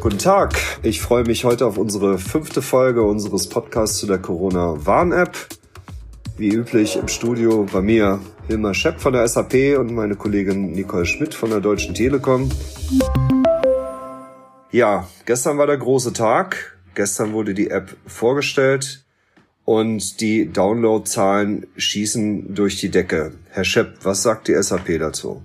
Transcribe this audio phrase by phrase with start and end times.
[0.00, 5.36] Guten Tag, ich freue mich heute auf unsere fünfte Folge unseres Podcasts zu der Corona-Warn-App.
[6.38, 11.04] Wie üblich im Studio bei mir Hilmar Schepp von der SAP und meine Kollegin Nicole
[11.04, 12.48] Schmidt von der Deutschen Telekom.
[14.70, 16.78] Ja, gestern war der große Tag.
[16.94, 19.04] Gestern wurde die App vorgestellt
[19.66, 23.34] und die Downloadzahlen schießen durch die Decke.
[23.50, 25.42] Herr Schepp, was sagt die SAP dazu?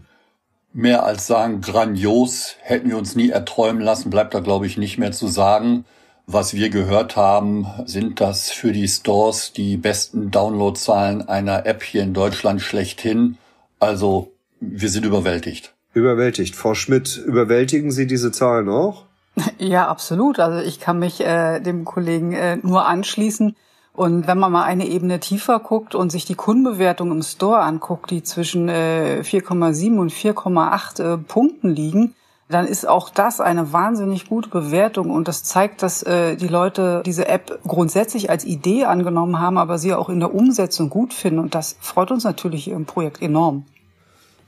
[0.77, 4.97] Mehr als sagen, grandios, hätten wir uns nie erträumen lassen, bleibt da, glaube ich, nicht
[4.97, 5.85] mehr zu sagen.
[6.27, 12.03] Was wir gehört haben, sind das für die Stores die besten Downloadzahlen einer App hier
[12.03, 13.37] in Deutschland schlechthin.
[13.79, 15.73] Also, wir sind überwältigt.
[15.93, 16.57] Überwältigt.
[16.57, 19.05] Frau Schmidt, überwältigen Sie diese Zahlen auch?
[19.57, 20.41] Ja, absolut.
[20.41, 23.55] Also ich kann mich äh, dem Kollegen äh, nur anschließen.
[23.95, 28.11] Und wenn man mal eine Ebene tiefer guckt und sich die Kundenbewertung im Store anguckt,
[28.11, 32.13] die zwischen äh, 4,7 und 4,8 äh, Punkten liegen,
[32.49, 35.09] dann ist auch das eine wahnsinnig gute Bewertung.
[35.11, 39.77] Und das zeigt, dass äh, die Leute diese App grundsätzlich als Idee angenommen haben, aber
[39.77, 41.39] sie auch in der Umsetzung gut finden.
[41.39, 43.65] Und das freut uns natürlich im Projekt enorm.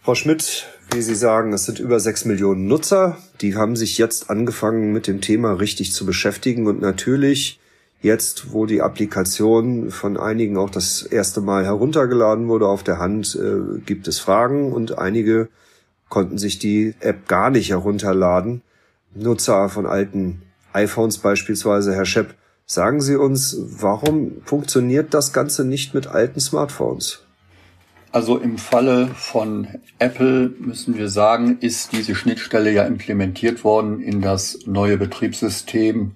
[0.03, 4.29] Frau Schmidt, wie Sie sagen, es sind über sechs Millionen Nutzer, die haben sich jetzt
[4.29, 6.67] angefangen mit dem Thema richtig zu beschäftigen.
[6.67, 7.59] Und natürlich
[8.01, 13.35] Jetzt, wo die Applikation von einigen auch das erste Mal heruntergeladen wurde auf der Hand,
[13.35, 15.49] äh, gibt es Fragen und einige
[16.09, 18.61] konnten sich die App gar nicht herunterladen.
[19.15, 22.35] Nutzer von alten iPhones beispielsweise, Herr Schepp,
[22.67, 27.23] sagen Sie uns, warum funktioniert das Ganze nicht mit alten Smartphones?
[28.11, 29.67] Also im Falle von
[29.99, 36.11] Apple müssen wir sagen, ist diese Schnittstelle ja implementiert worden in das neue Betriebssystem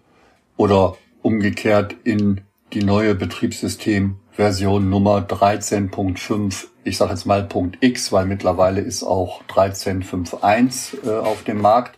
[0.58, 2.42] oder umgekehrt in
[2.74, 9.44] die neue Betriebssystemversion Nummer 13.5, ich sage jetzt mal Punkt X, weil mittlerweile ist auch
[9.46, 11.98] 13.5.1 äh, auf dem Markt.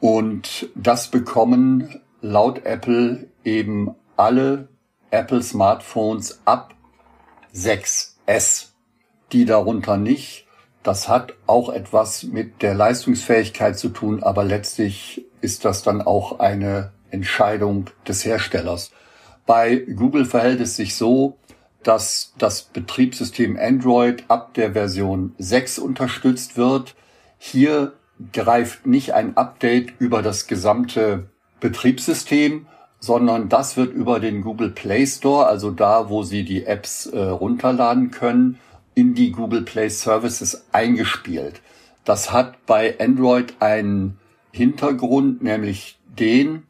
[0.00, 4.68] Und das bekommen laut Apple eben alle
[5.10, 6.74] Apple Smartphones ab
[7.54, 8.72] 6S,
[9.32, 10.46] die darunter nicht.
[10.82, 16.38] Das hat auch etwas mit der Leistungsfähigkeit zu tun, aber letztlich ist das dann auch
[16.38, 18.92] eine Entscheidung des Herstellers.
[19.46, 21.38] Bei Google verhält es sich so,
[21.82, 26.94] dass das Betriebssystem Android ab der Version 6 unterstützt wird.
[27.38, 27.92] Hier
[28.32, 32.66] greift nicht ein Update über das gesamte Betriebssystem,
[32.98, 37.18] sondern das wird über den Google Play Store, also da, wo Sie die Apps äh,
[37.18, 38.58] runterladen können,
[38.94, 41.60] in die Google Play Services eingespielt.
[42.04, 44.18] Das hat bei Android einen
[44.50, 46.64] Hintergrund, nämlich den,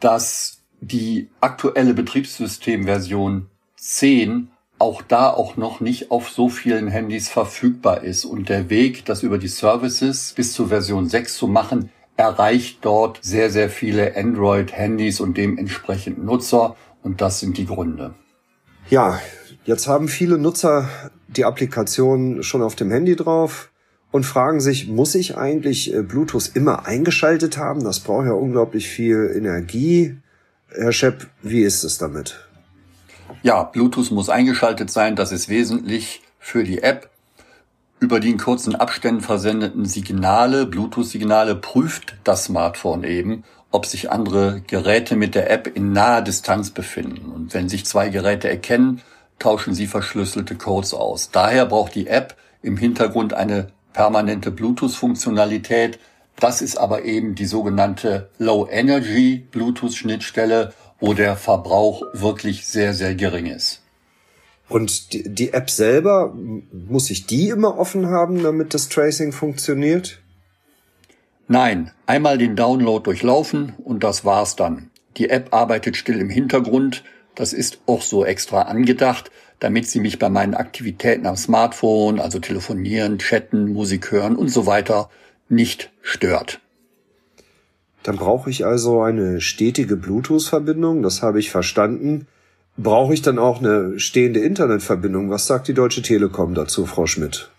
[0.00, 3.46] dass die aktuelle Betriebssystemversion
[3.76, 8.24] 10 auch da auch noch nicht auf so vielen Handys verfügbar ist.
[8.24, 13.20] Und der Weg, das über die Services bis zur Version 6 zu machen, erreicht dort
[13.22, 16.76] sehr, sehr viele Android-Handys und dementsprechend Nutzer.
[17.02, 18.14] Und das sind die Gründe.
[18.90, 19.20] Ja,
[19.64, 20.88] jetzt haben viele Nutzer
[21.28, 23.70] die Applikation schon auf dem Handy drauf
[24.16, 27.84] und fragen sich, muss ich eigentlich äh, Bluetooth immer eingeschaltet haben?
[27.84, 30.16] Das braucht ja unglaublich viel Energie.
[30.70, 32.48] Herr Schepp, wie ist es damit?
[33.42, 35.16] Ja, Bluetooth muss eingeschaltet sein.
[35.16, 37.10] Das ist wesentlich für die App.
[38.00, 44.62] Über die in kurzen Abständen versendeten Signale, Bluetooth-Signale, prüft das Smartphone eben, ob sich andere
[44.66, 47.30] Geräte mit der App in naher Distanz befinden.
[47.32, 49.02] Und wenn sich zwei Geräte erkennen,
[49.38, 51.30] tauschen sie verschlüsselte Codes aus.
[51.30, 55.98] Daher braucht die App im Hintergrund eine permanente Bluetooth-Funktionalität.
[56.38, 63.14] Das ist aber eben die sogenannte Low Energy Bluetooth-Schnittstelle, wo der Verbrauch wirklich sehr, sehr
[63.14, 63.80] gering ist.
[64.68, 70.20] Und die, die App selber, muss ich die immer offen haben, damit das Tracing funktioniert?
[71.48, 74.90] Nein, einmal den Download durchlaufen und das war's dann.
[75.16, 77.02] Die App arbeitet still im Hintergrund,
[77.36, 79.30] das ist auch so extra angedacht,
[79.60, 84.66] damit sie mich bei meinen Aktivitäten am Smartphone, also telefonieren, chatten, Musik hören und so
[84.66, 85.08] weiter,
[85.48, 86.60] nicht stört.
[88.02, 92.26] Dann brauche ich also eine stetige Bluetooth-Verbindung, das habe ich verstanden.
[92.76, 95.30] Brauche ich dann auch eine stehende Internetverbindung?
[95.30, 97.50] Was sagt die Deutsche Telekom dazu, Frau Schmidt?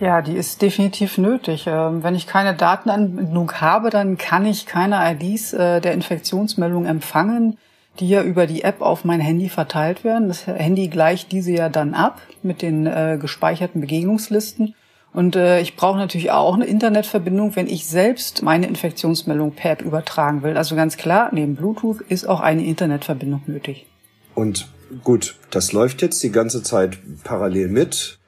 [0.00, 1.64] Ja, die ist definitiv nötig.
[1.66, 7.56] Ähm, wenn ich keine Datenanbindung habe, dann kann ich keine IDs äh, der Infektionsmeldung empfangen
[8.00, 10.28] die ja über die App auf mein Handy verteilt werden.
[10.28, 14.74] Das Handy gleicht diese ja dann ab mit den äh, gespeicherten Begegnungslisten.
[15.12, 19.82] Und äh, ich brauche natürlich auch eine Internetverbindung, wenn ich selbst meine Infektionsmeldung per App
[19.82, 20.56] übertragen will.
[20.56, 23.86] Also ganz klar, neben Bluetooth ist auch eine Internetverbindung nötig.
[24.34, 24.68] Und
[25.04, 28.18] gut, das läuft jetzt die ganze Zeit parallel mit.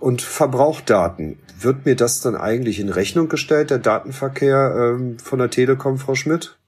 [0.00, 1.38] Und Verbrauchdaten.
[1.58, 6.14] Wird mir das dann eigentlich in Rechnung gestellt, der Datenverkehr ähm, von der Telekom, Frau
[6.14, 6.58] Schmidt?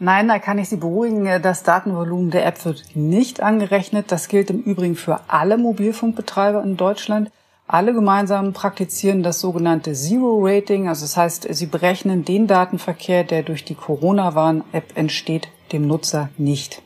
[0.00, 1.24] Nein, da kann ich Sie beruhigen.
[1.42, 4.10] Das Datenvolumen der App wird nicht angerechnet.
[4.10, 7.30] Das gilt im Übrigen für alle Mobilfunkbetreiber in Deutschland.
[7.66, 10.88] Alle gemeinsam praktizieren das sogenannte Zero Rating.
[10.88, 16.82] Also das heißt, sie berechnen den Datenverkehr, der durch die Corona-Warn-App entsteht, dem Nutzer nicht.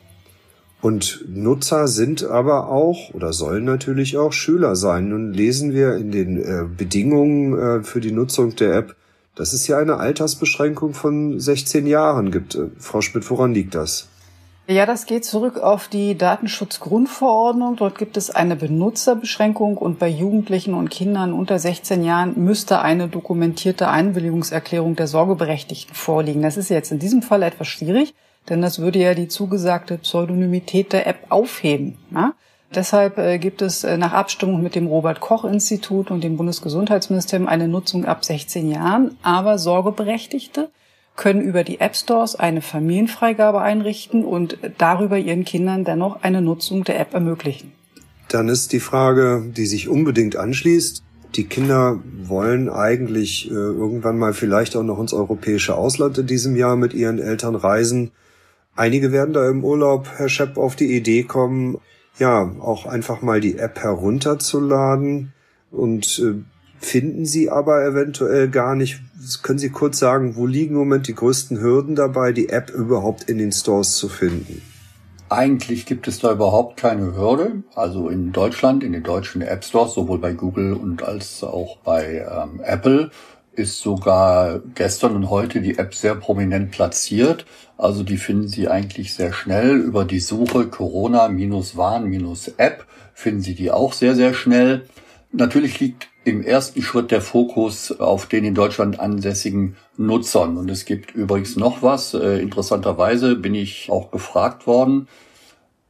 [0.81, 5.09] Und Nutzer sind aber auch oder sollen natürlich auch Schüler sein.
[5.09, 8.95] Nun lesen wir in den äh, Bedingungen äh, für die Nutzung der App,
[9.35, 12.55] dass es hier eine Altersbeschränkung von 16 Jahren gibt.
[12.55, 14.09] Äh, Frau Schmidt, woran liegt das?
[14.69, 17.75] Ja, das geht zurück auf die Datenschutzgrundverordnung.
[17.75, 23.07] Dort gibt es eine Benutzerbeschränkung und bei Jugendlichen und Kindern unter 16 Jahren müsste eine
[23.07, 26.43] dokumentierte Einwilligungserklärung der Sorgeberechtigten vorliegen.
[26.43, 28.13] Das ist jetzt in diesem Fall etwas schwierig,
[28.47, 31.97] denn das würde ja die zugesagte Pseudonymität der App aufheben.
[32.13, 32.33] Ja?
[32.73, 37.47] Deshalb äh, gibt es äh, nach Abstimmung mit dem Robert Koch Institut und dem Bundesgesundheitsministerium
[37.47, 40.69] eine Nutzung ab 16 Jahren, aber Sorgeberechtigte
[41.15, 46.83] können über die App Stores eine Familienfreigabe einrichten und darüber ihren Kindern dennoch eine Nutzung
[46.83, 47.73] der App ermöglichen.
[48.29, 51.03] Dann ist die Frage, die sich unbedingt anschließt.
[51.35, 56.55] Die Kinder wollen eigentlich äh, irgendwann mal vielleicht auch noch ins europäische Ausland in diesem
[56.55, 58.11] Jahr mit ihren Eltern reisen.
[58.75, 61.79] Einige werden da im Urlaub, Herr Schepp, auf die Idee kommen,
[62.19, 65.33] ja, auch einfach mal die App herunterzuladen
[65.71, 66.43] und äh,
[66.79, 69.01] finden Sie aber eventuell gar nicht.
[69.41, 73.29] Können Sie kurz sagen, wo liegen im Moment die größten Hürden dabei, die App überhaupt
[73.29, 74.61] in den Stores zu finden?
[75.29, 77.63] Eigentlich gibt es da überhaupt keine Hürde.
[77.75, 82.25] Also in Deutschland, in den deutschen App Stores, sowohl bei Google und als auch bei
[82.27, 83.11] ähm, Apple,
[83.59, 87.45] ist sogar gestern und heute die App sehr prominent platziert.
[87.77, 93.93] Also die finden Sie eigentlich sehr schnell über die Suche Corona-Warn-App finden Sie die auch
[93.93, 94.87] sehr, sehr schnell.
[95.31, 100.57] Natürlich liegt im ersten Schritt der Fokus auf den in Deutschland ansässigen Nutzern.
[100.57, 102.13] Und es gibt übrigens noch was.
[102.13, 105.07] Äh, interessanterweise bin ich auch gefragt worden,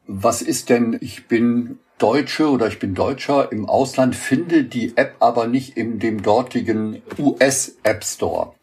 [0.08, 5.18] was ist denn, ich bin Deutsche oder ich bin Deutscher im Ausland, finde die App
[5.20, 8.54] aber nicht in dem dortigen US App Store.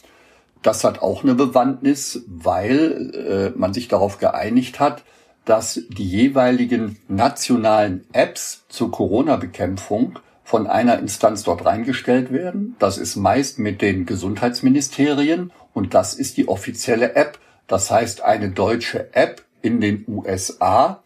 [0.63, 5.05] Das hat auch eine Bewandtnis, weil äh, man sich darauf geeinigt hat,
[5.45, 12.75] dass die jeweiligen nationalen Apps zur Corona-Bekämpfung von einer Instanz dort reingestellt werden.
[12.79, 17.39] Das ist meist mit den Gesundheitsministerien und das ist die offizielle App.
[17.67, 21.03] Das heißt, eine deutsche App in den USA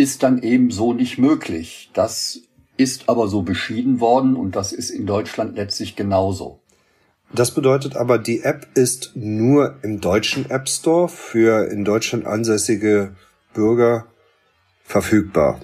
[0.00, 1.90] ist dann eben so nicht möglich.
[1.94, 2.40] Das
[2.76, 6.60] ist aber so beschieden worden und das ist in Deutschland letztlich genauso.
[7.32, 13.14] Das bedeutet aber, die App ist nur im deutschen App Store für in Deutschland ansässige
[13.54, 14.06] Bürger
[14.82, 15.60] verfügbar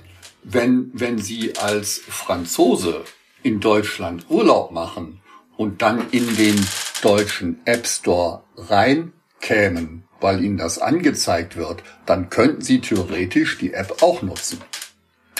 [0.47, 3.03] wenn, wenn Sie als Franzose
[3.43, 5.21] in Deutschland Urlaub machen
[5.57, 6.55] und dann in den
[7.03, 14.03] deutschen App Store reinkämen, weil Ihnen das angezeigt wird, dann könnten Sie theoretisch die App
[14.03, 14.59] auch nutzen.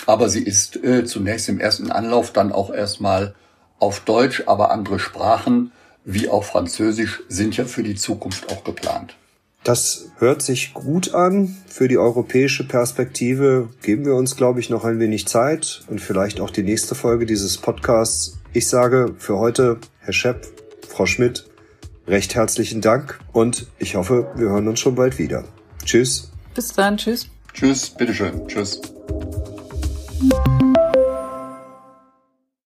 [0.05, 3.35] Aber sie ist äh, zunächst im ersten Anlauf dann auch erstmal
[3.79, 5.73] auf Deutsch, aber andere Sprachen
[6.05, 9.17] wie auch Französisch sind ja für die Zukunft auch geplant.
[9.65, 11.57] Das hört sich gut an.
[11.67, 16.39] Für die europäische Perspektive geben wir uns, glaube ich, noch ein wenig Zeit und vielleicht
[16.39, 18.39] auch die nächste Folge dieses Podcasts.
[18.53, 20.47] Ich sage für heute, Herr Schepp,
[20.87, 21.49] Frau Schmidt,
[22.07, 25.43] recht herzlichen Dank und ich hoffe, wir hören uns schon bald wieder.
[25.83, 26.31] Tschüss.
[26.55, 26.97] Bis dann.
[26.97, 27.27] Tschüss.
[27.53, 27.89] Tschüss.
[27.89, 28.47] Bitteschön.
[28.47, 28.81] Tschüss.